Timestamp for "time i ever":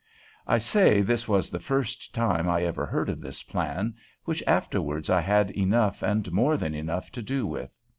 2.15-2.87